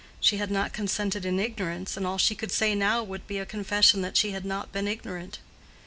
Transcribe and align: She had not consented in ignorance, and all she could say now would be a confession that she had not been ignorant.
She 0.19 0.37
had 0.37 0.49
not 0.49 0.73
consented 0.73 1.25
in 1.25 1.39
ignorance, 1.39 1.95
and 1.95 2.07
all 2.07 2.17
she 2.17 2.33
could 2.33 2.51
say 2.51 2.73
now 2.73 3.03
would 3.03 3.27
be 3.27 3.37
a 3.37 3.45
confession 3.45 4.01
that 4.01 4.17
she 4.17 4.31
had 4.31 4.45
not 4.45 4.71
been 4.71 4.87
ignorant. 4.87 5.37